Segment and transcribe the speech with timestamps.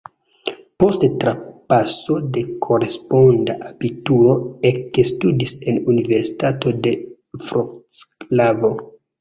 [0.83, 4.33] Post trapaso de koresponda abituro
[4.71, 6.97] ekstudis en Universitato de
[7.45, 8.75] Vroclavo.